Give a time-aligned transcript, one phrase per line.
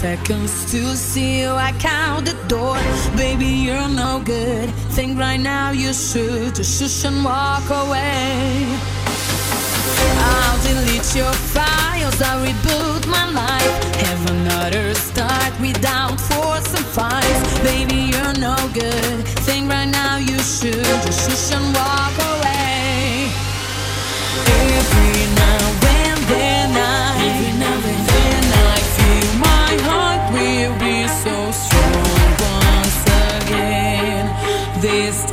[0.00, 1.50] seconds to see you.
[1.50, 2.78] I count the door.
[3.16, 4.70] Baby, you're no good.
[4.96, 8.64] Think right now you should just shush and walk away.
[10.30, 12.18] I'll delete your files.
[12.22, 13.72] I'll reboot my life.
[14.06, 17.58] Have another start without force and fights.
[17.70, 19.18] Baby, you're no good.
[19.44, 22.19] Think right now you should just shush and walk away.
[34.90, 35.29] this